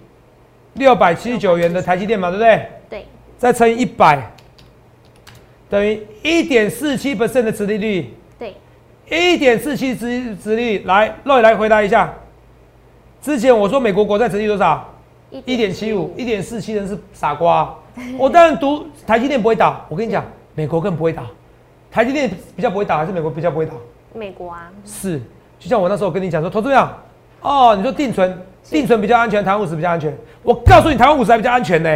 [0.74, 2.68] 六百七十九元的台积电嘛，对不对？
[2.88, 4.30] 对再乘以一百，
[5.68, 8.54] 等于一点四七 percent 的殖利率，对，
[9.10, 10.84] 一点四七殖殖利率。
[10.84, 12.14] 来，肉来回答一下。
[13.20, 14.88] 之前我说美国国债殖利率多少？
[15.44, 17.74] 一点七五，一点四七人是傻瓜啊、
[18.16, 21.24] 我当然读台积电不会倒，我跟你讲，美国更不会倒。
[21.96, 23.72] 台积电比较不会倒，还是美国比较不会倒？
[24.12, 25.18] 美国啊，是，
[25.58, 26.94] 就像我那时候跟你讲说，投资样？
[27.40, 30.14] 哦，你说定存，定存比较安全，台湾五十比较安全。
[30.42, 31.88] 我告诉你，台湾五十还比较安全呢、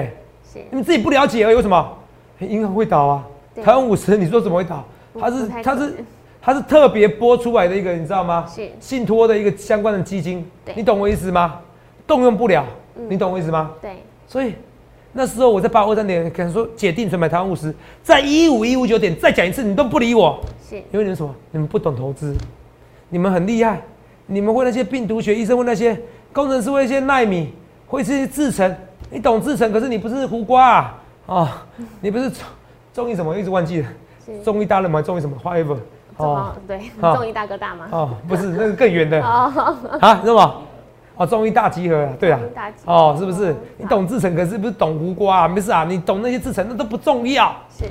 [0.50, 1.54] 是你们自己不了解而已。
[1.54, 1.98] 为什么？
[2.38, 3.26] 欸银行会倒啊？
[3.62, 4.82] 台湾五十，你说怎么会倒？
[5.20, 5.94] 它是它是
[6.40, 8.46] 它是特别拨出来的一个，你知道吗？
[8.48, 11.60] 是信托的一个相关的基金对，你懂我意思吗？
[12.06, 12.64] 动用不了，
[12.96, 13.72] 嗯你懂我意思吗？
[13.82, 14.54] 对所以
[15.12, 21.34] 那时候我在八五二三点可能说解定存买台湾五十，在一五一五九点再讲一次，你都不理我，是因为你们什么？
[21.50, 22.36] 你们不懂投资，
[23.08, 23.82] 你们很厉害，
[24.26, 26.00] 你们会那些病毒学医生，会那些
[26.32, 27.52] 工程师，会那些纳米，
[27.88, 28.72] 会这些制程，
[29.10, 31.48] 你懂制程，可是你不是胡瓜啊，哦，
[32.00, 32.44] 你不是中
[32.94, 33.88] 中医什么，一直忘记了，
[34.44, 35.02] 中医大人吗？
[35.02, 35.76] 中医什么？whatever，
[36.18, 37.88] 哦对，中医大哥大吗？
[37.90, 40.62] 哦，不是那个更远的 哦，啊，那么？
[41.20, 42.40] 哦，中医大集合啊，对啊
[42.86, 43.56] 哦，是不是哦？
[43.76, 45.48] 你懂制成，可是不是懂胡瓜啊？
[45.48, 47.54] 没事啊，你懂那些制成那都不重要。
[47.68, 47.84] 是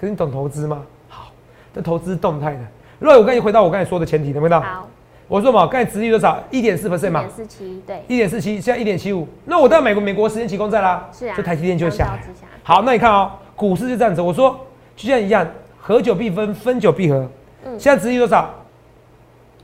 [0.00, 0.82] 可是你懂投资吗？
[1.10, 1.26] 好，
[1.74, 2.60] 这投资是动态的。
[2.98, 4.58] 如果我跟你回到我刚才说的前提，能不能？
[4.62, 4.88] 好，
[5.28, 6.42] 我说嘛，刚才殖利率多少？
[6.50, 9.28] 一点四 percent 嘛一点，四七，对，一点四七，现在一点七五。
[9.44, 12.46] 那我到美国美国十年期公债啦，是啊就台积电就会下来相较之下。
[12.62, 14.22] 好，那你看哦，股市就这样子。
[14.22, 14.58] 我说
[14.96, 15.46] 就像一样，
[15.78, 17.28] 合久必分，分久必合。
[17.66, 18.48] 嗯现在殖利率多少？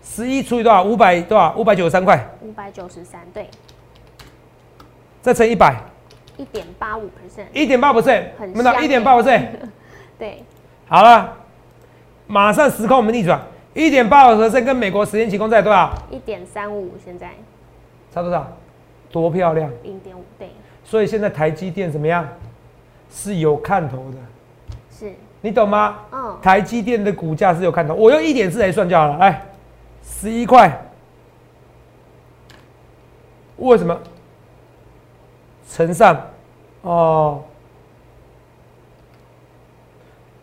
[0.02, 0.82] 十一除以多少？
[0.82, 1.54] 五百多少？
[1.56, 3.48] 五百九十三块，五百九十三，对，
[5.20, 5.76] 再乘一百，
[6.36, 9.46] 一点八五 percent，一点八 percent，很有没有到香一点八 percent？
[10.18, 10.42] 对，
[10.86, 11.36] 好了，
[12.26, 13.40] 马上时空我们逆转，
[13.74, 15.92] 一点八 percent 跟美国十年期公债多少？
[16.10, 17.30] 一点三五，现在
[18.12, 18.46] 差多少？
[19.10, 19.70] 多漂亮！
[19.82, 20.50] 零点五，对，
[20.84, 22.26] 所以现在台积电怎么样？
[23.14, 24.16] 是有看头的，
[24.90, 25.12] 是，
[25.42, 25.98] 你懂吗？
[26.10, 29.18] 嗯，台积电的股价是有看头，我用一点四来算就好了。
[29.18, 29.42] 来，
[30.04, 30.84] 十一块，
[33.56, 33.98] 为什么？
[35.68, 36.20] 乘上
[36.82, 37.42] 哦，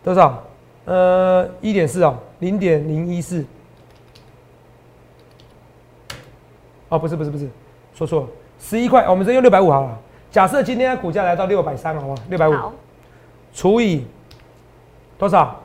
[0.04, 0.44] 多少？
[0.86, 3.46] 呃，一点四哦，零点零一四。
[6.88, 7.48] 哦，不是不是不是，
[7.94, 8.28] 说错了，
[8.60, 10.00] 十一块，我们直接用六百五好了。
[10.32, 12.22] 假设今天的股价来到六百三，好不好？
[12.30, 12.56] 六百五。
[13.54, 14.06] 除以
[15.18, 15.60] 多少？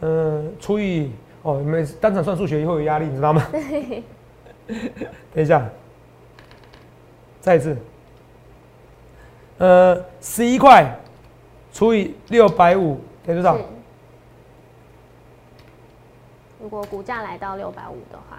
[0.00, 1.10] 嗯、除以
[1.42, 3.46] 哦，你们当场算数学会有压力，你知道吗？
[5.34, 5.66] 等一下，
[7.40, 7.76] 再一次。
[9.58, 10.98] 呃，十一块
[11.72, 13.58] 除以六百五等于多少？。
[16.60, 18.38] 如果股价来到六百五的话，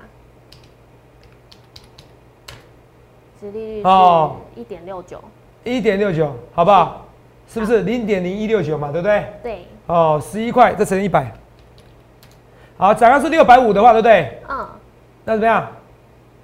[3.39, 5.23] 殖利率哦是一点六九，
[5.63, 7.05] 一点六九，好不好？
[7.47, 8.91] 是不是零点零一六九嘛？
[8.91, 9.25] 对不对？
[9.41, 11.33] 对，哦，十一块再乘以一百。
[12.79, 14.39] 好，假如是六百五的话，对不对？
[14.47, 14.65] 嗯，
[15.25, 15.67] 那怎么样？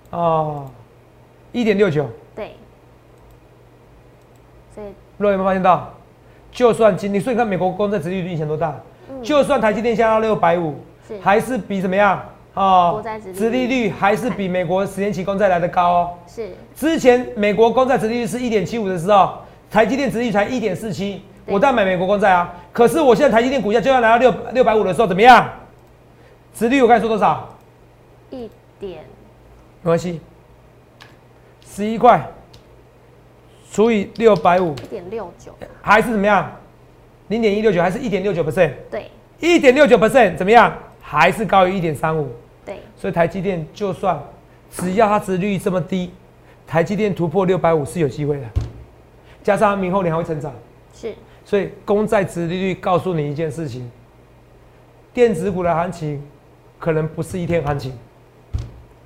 [0.09, 0.69] 哦，
[1.53, 2.05] 一点六九。
[2.35, 2.57] 对，
[4.75, 5.93] 所以各位有没有发现到？
[6.51, 8.75] 就算今天，所以你看美国公债殖利率影响多大？
[9.09, 10.75] 嗯就算台积电下到六百五，
[11.21, 12.21] 还是比怎么样？
[12.53, 16.09] 哦殖利率殖利率还是比美国十年期公债来的高哦。
[16.27, 19.35] 是之前美国公债殖利率是一点七五的时候，
[19.71, 22.53] 台积电殖利率才一点四七，我当然买美国公债啊。
[22.73, 25.49] 可是我现在台积电股价就要来到六六百五的时候，怎么样？
[26.55, 27.49] 殖利率我刚才说多少？
[28.31, 29.03] 一点
[29.81, 30.21] 没关系，
[31.67, 32.25] 十一块
[33.69, 36.49] 除以六百五，一点六九，还是怎么样？
[37.27, 38.71] 零点一六九还是一点六九 percent？
[38.89, 40.73] 对一点六九 percent 怎么样？
[41.01, 42.29] 还是高于一点三五。
[42.65, 44.17] 对，所以台积电就算
[44.71, 46.13] 只要它殖率这么低，
[46.65, 48.47] 台积电突破六百五是有机会的。
[49.43, 50.53] 加上它明后年还会成长，
[50.93, 51.13] 是
[51.43, 53.91] 所以公债殖利率告诉你一件事情：
[55.13, 56.23] 电子股的行情
[56.85, 57.91] 可能不是一天行情。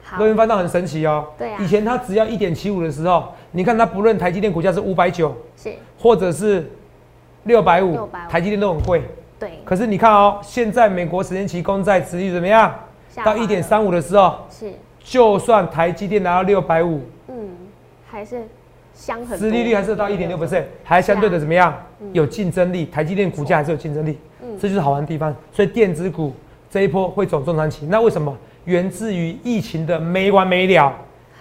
[0.04, 1.26] 好各，位翻到很神奇哦。
[1.38, 6.70] 对啊以前它只要一点七五的时候，你看它不论台积电股价是五百九，是或者是
[7.46, 9.02] 六百五台积电都很贵。
[9.40, 12.76] 对，可是你看哦，现在美国十年期公债殖利率怎么样？
[13.24, 17.50] 到一点三五的时候，是，就算台积电拿到六百五，嗯，
[18.10, 18.46] 还是
[18.94, 21.74] 香很多，殖利率还是到一点六 percent，还相对的怎么样？
[22.02, 25.34] 嗯有竞争力，台积电股价还是有竞争力，嗯这就是好玩的地方。
[25.52, 26.34] 所以电子股
[26.70, 28.36] 这一波会走中长期，那为什么？
[28.66, 30.94] 源自于疫情的没完没了，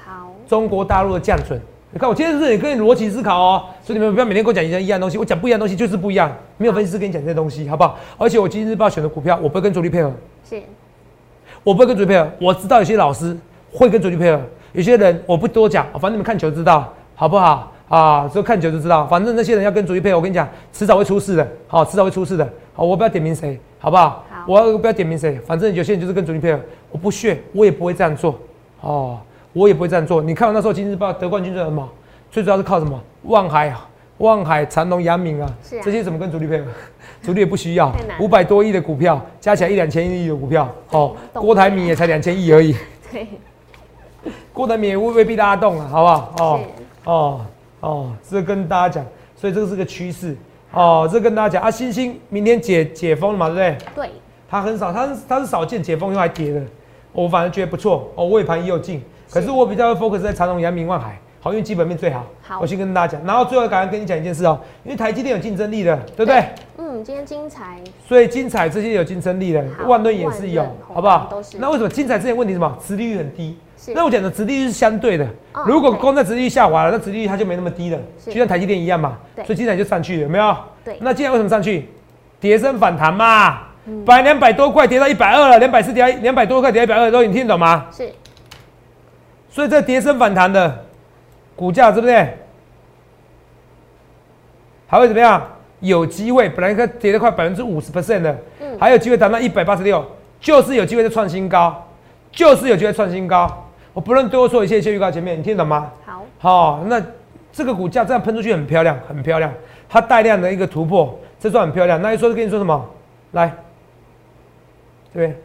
[0.07, 1.61] 好，中国大陆的降准。
[1.91, 7.99] 你看我今天是不是也跟你逻辑思考哦，所以你们不要每天跟我讲一样一样东西，我讲不一样东西就是不一样，没有分析师跟你讲这些东西，好不好？
[8.17, 10.11] 而且我今日报选的股票，我不会跟主力配合，
[10.49, 10.63] 是
[11.63, 12.27] 我不会跟主力配合。
[12.41, 13.37] 我知道有些老师
[13.71, 14.41] 会跟主力配合，
[14.73, 17.73] 有些人我不多讲，反正你们看球知道，好不好？
[17.89, 19.07] 啊，只有看球就知道。
[19.07, 21.49] 反正那些人要跟主力配合，我跟你讲，迟早会出事的。
[21.67, 22.49] 好，迟早会出事的。
[22.75, 24.25] 好，我不要点名谁，好不好？
[24.55, 28.39] 好我不要点名谁，反正有些人就是跟主力配合，我不屑，我也不会这样做。
[28.81, 29.19] 哦，
[29.53, 30.23] 我也不会这样做。
[30.23, 31.89] 你看我那时候《今日报》得冠军是什么？
[32.31, 33.01] 最主要是靠什么？
[33.25, 33.75] 望海、
[34.19, 35.51] 望海、长隆、阳明啊，
[35.83, 36.67] 这些怎么跟主力配合？
[37.23, 42.77] 主力也不需要，五百多亿的股票加起来一两千亿的股票，哦，郭台铭也才两千亿而已。
[43.11, 43.27] 对，
[44.53, 46.35] 郭台铭也未未必拉动啊，好不好？
[46.39, 46.61] 哦
[47.05, 47.41] 哦
[47.81, 50.37] 哦，这跟大家讲，所以这个是个趋势
[50.71, 54.07] 哦，这跟大家讲啊，星星明天解解封了嘛，对不对？
[54.07, 54.11] 对，
[54.49, 56.63] 它很少，它是它是少见解封又还跌的，
[57.13, 62.25] 我反而觉得不错哦，尾盘也有进，可是我比较会 focus 在长隆、阳明、万海，好，因为基本面最好。
[62.41, 66.43] 好我先跟大家讲，然后最后赶快跟你讲一件事哦，因为台积电有竞争力的，对不对？
[66.79, 71.29] 嗯，今天精彩，所以精彩这些有竞争力的，好万润也是有，好不好？
[71.59, 72.79] 那为什么精彩这些问题是什么？
[72.83, 73.57] 殖利率很低。
[73.95, 79.19] 那我讲的殖利率是相对的哦，如果对公债殖利率下滑了，那殖利率它就没那么低了，就像台积电一样嘛。
[79.37, 80.57] 对所以精彩就上去了，有没有？
[80.85, 81.89] 对那今天为什么上去？
[82.41, 83.59] 跌升反弹嘛，嗯
[84.05, 87.87] 本来两百多块跌到一百二了，两百四跌到两百多块跌到一百二，都你听得懂吗？
[87.93, 88.11] 是
[89.51, 90.85] 所以这跌升反弹的
[91.57, 92.37] 股价，对不对？
[94.87, 95.43] 还会怎么样？
[95.81, 100.05] 有机会，本来它跌了快百分之五十 percent 的，嗯还有机会达到一百八十六，
[100.41, 101.87] 就是有机会再创新高，
[102.33, 103.65] 就是有机会创新高。
[103.93, 105.91] 我不论多说一切，先预告前面，你听懂吗？
[106.05, 107.01] 好，好、那
[107.53, 109.53] 这个股价这样喷出去很漂亮，很漂亮，
[109.89, 112.01] 它带量的一个突破，这算很漂亮。
[112.03, 112.85] 那一说跟你说什么？
[113.33, 113.53] 来，
[115.19, 115.37] 这边，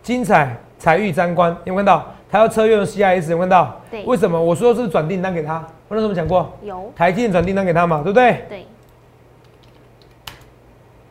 [0.00, 2.06] 精彩彩玉沾光，有没有看到？
[2.30, 3.80] 他要车用 CIS，有没有看到？
[3.90, 4.40] 对为什么？
[4.40, 5.56] 我说是转订单给他，
[5.88, 8.44] 我那时候讲过，有，台积电转订单给他嘛，对不对？
[8.48, 8.66] 对，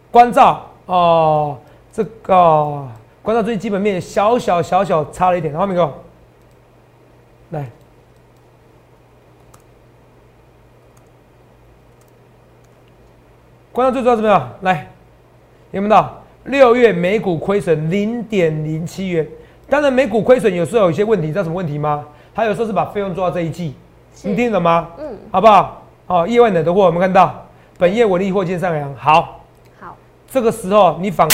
[0.10, 1.58] 关照哦，
[1.92, 2.88] 这个
[3.22, 5.94] 关照最近基本面小小小小差了一点，后面给我
[7.50, 7.70] 来。
[13.74, 14.50] 关照最主要怎么样？
[14.62, 14.88] 来，
[15.72, 19.26] 有没有到六月每股亏损零点零七元？
[19.70, 22.04] 当然，每股亏损有时候有一些问题，知道什么问题吗？
[22.36, 23.74] 他有时候是把费用做到这一季，
[24.24, 24.90] 你听懂吗？
[24.98, 25.84] 嗯，好不好？
[26.08, 27.46] 哦，意外的货有没有看到？
[27.78, 29.42] 本业我利货见上扬，好。
[29.80, 29.96] 好，
[30.30, 31.28] 这个时候你反。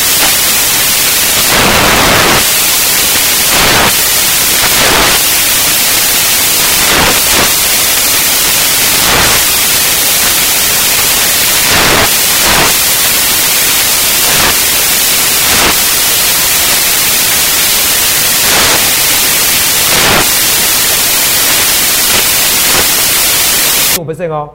[24.12, 24.50] Percent 哦，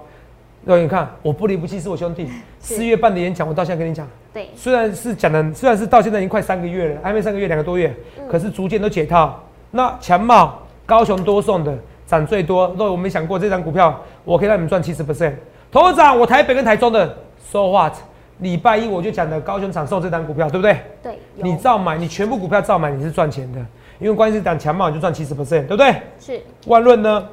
[0.65, 2.29] 那你看，我不离不弃是我兄弟。
[2.59, 9.39] 四月半的演讲，我到现在跟你讲，对，虽然是讲的，虽然是到现在已经快三个月了，还没三个月，两个多月，嗯可是逐渐都解套。
[9.71, 15.35] 那强茂、高雄多送的涨最多，那我没想过这张股票我可以让你们赚七十 percent。
[15.71, 17.17] 头涨我台北跟台中的
[17.51, 17.93] ，so what？
[18.39, 20.77] 礼拜一我就讲的高雄厂送这张股票，对不对？
[21.03, 23.61] 对，你照买，你全部股票照买，你是赚钱的，
[24.01, 25.95] 因为关键是涨强茂你就赚七十 percent，对不对？
[26.19, 27.29] 是万润呢，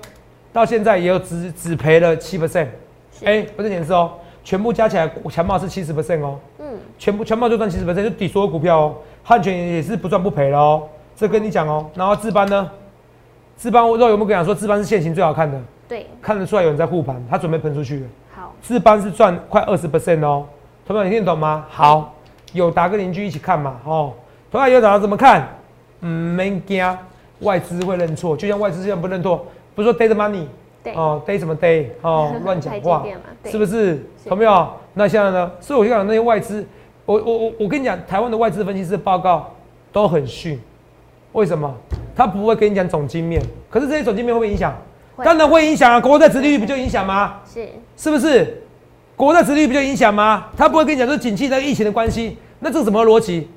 [0.53, 2.67] 到现在也有只只赔了七 percent，
[3.23, 4.11] 哎，不是显示哦，
[4.43, 8.95] 全部加起来强茂是七十 percent 哦，嗯，全部全茂就赚七十 percent，就抵所有股票哦。
[9.23, 10.83] 汉权也是不赚不赔了哦，
[11.15, 11.89] 这跟你讲哦。
[11.93, 12.69] 然后智邦呢，
[13.55, 18.07] 智邦我肉有没有跟你讲说智邦是现行最好看的，对，看得出来有人在护盘，他准备喷出去了。
[18.33, 20.45] 好，智邦是赚快二十 percent 哦，
[20.85, 21.65] 同学们你听得懂吗？
[21.69, 22.13] 好，
[22.53, 24.11] 友达跟邻居一起看嘛，哦，
[24.51, 25.47] 同样友达怎么看？
[26.01, 26.97] 嗯，没惊，
[27.41, 29.45] 外资会认错，就像外资现在不认错，
[29.81, 30.45] 不是说 dead money，
[30.83, 33.03] 对哦，day 什么 day 哦， 乱讲话
[33.45, 34.05] 是不是？
[34.25, 34.69] 有没有？
[34.93, 35.51] 那现在呢？
[35.59, 36.65] 所以我就讲那些外资，
[37.05, 39.53] 我我我我跟你讲，台湾的外资分析师报告
[39.91, 40.59] 都很逊，
[41.31, 41.73] 为什么？
[42.15, 44.75] 他不会跟你讲总经面，可是这些总经面会不会影响？
[45.23, 47.39] 当然会影响啊，国债殖利率不就影响吗？
[47.45, 48.61] 是是不是？
[49.15, 50.47] 国债殖利率不就影响吗？
[50.57, 53.47] 他不会跟你讲说景气那个疫情的关系，那这是什么逻辑？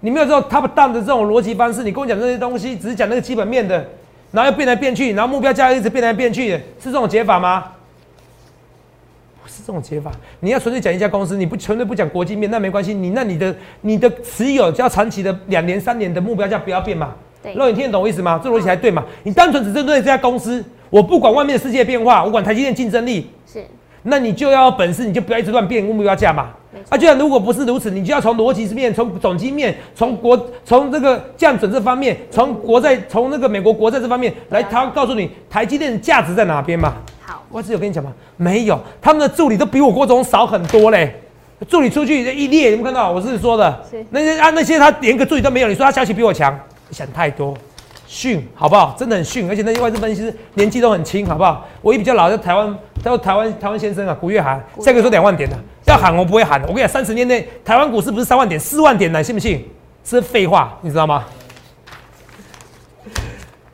[0.00, 3.84] 你没有知道他们当的这种逻辑方式，你跟我讲这些东西，只是讲那个基本面的，
[4.30, 7.64] 然后又变来变去，然后目标价一直变来变去，是这种解法吗？
[9.42, 10.10] 不是这种解法。
[10.40, 12.92] 你要纯粹讲一家公司，你不纯粹不讲国际面，那没关系。
[12.92, 17.14] 你那你的你的持有就要长期的两年三年的目标价不要变嘛。
[17.42, 18.40] 对那你听得懂我意思吗？
[18.42, 19.04] 这逻辑才对嘛？
[19.22, 23.64] 你单纯只针对这家公司，我不管外面的世界变化，我管台积电竞争力，是
[24.02, 26.50] 那你就要有本事，你就不要一直乱变目标价嘛。
[26.88, 36.94] 啊，就然如果不是如此，你就要从逻辑面、从总经面、从国、从这个降准这方面、从国债、从那个美国国债这方面来，他告诉你台积电的价值在哪边嘛。
[37.24, 38.12] 好，我只有跟你讲嘛？
[38.36, 41.14] 没有，他们的助理都比我郭总少很多嘞。
[41.68, 43.10] 助理出去一列，有没有看到？
[43.10, 46.56] 我是说的，那些啊那些他连个助理都没有，你说他消息比我强，
[46.88, 47.56] 你想太多。
[48.08, 48.96] 逊好不好？
[48.98, 51.68] 真的很逊，而且那些外资分析师年纪都很轻，好不好？
[51.82, 56.66] 我一比较老，在台湾，叫台湾台湾先生啊，古月涵，下个月说两万点的，要喊我不会喊的。
[56.66, 59.62] 我跟你讲，三十年内台湾股市不是三万点，四万点的，信不信？
[60.02, 61.22] 是废话，你知道吗？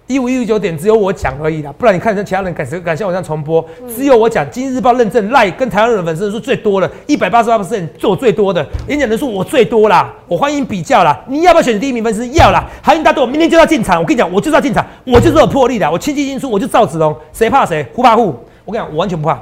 [0.06, 3.64] 一五一五九点只有我讲而已啦，不然你看人其他人敢敢像我这样重播，
[3.96, 4.46] 只有我讲。
[4.50, 11.18] 今日日报认证赖跟台湾人的粉丝人数最多了，一百八十八 percent 做最多的，演讲人数我最多啦，我欢迎比较啦。
[11.26, 12.28] 你要不要选第一名分析师？
[12.38, 12.68] 要啦。
[12.82, 13.98] 韩英大队，我明天就要进场。
[13.98, 15.90] 我跟你讲，我就是要进场，我就是有魄力的。
[15.90, 17.82] 我亲戚进出，我就赵子龙，谁怕谁？
[17.94, 18.26] 互怕互。
[18.66, 19.40] 我跟你讲，我完全不怕。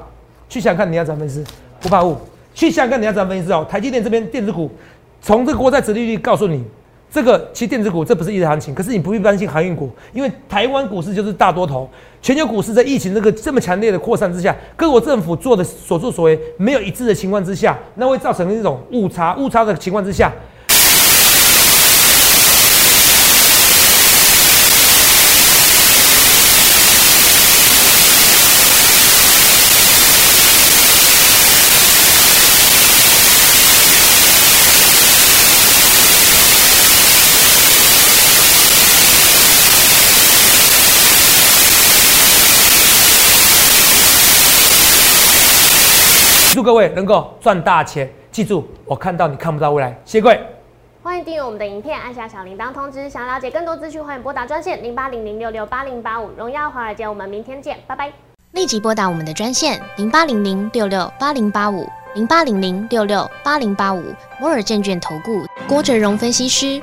[0.48, 1.44] 去想看，你要怎么分析？
[1.80, 2.16] 不怕互。
[2.54, 3.66] 去想看，你要怎么分析哦？
[3.68, 4.70] 台积电这边电子股，
[5.20, 6.64] 从这个国债殖利率告诉你，
[7.12, 11.86] 这个其实电子股这不是一日行情，可是你不必担心航运股，因为台湾股市就是大多头，
[12.22, 20.32] 全球股市在疫情这个这么强烈的扩散之下，各国政府做的所作所为没有一致的情况之下，那会造成一种误差，误差的情况之下。
[46.52, 48.06] 祝各位能够赚大钱！
[48.30, 49.88] 记住，我看到你看不到未来。
[50.04, 50.38] 谢谢各位。
[51.02, 53.08] 欢迎订阅我们的影片，按下小铃铛通知。
[53.08, 56.28] 想了解更多资讯，欢迎拨打专线零八零零六六八零八五。
[56.36, 58.12] 荣耀华尔街，我们明天见，拜拜。
[58.50, 64.04] 立即拨打我们的专线零八零零六六八零八五零八零零六六八零八五
[64.38, 66.82] 摩尔证券投顾郭哲荣分析师。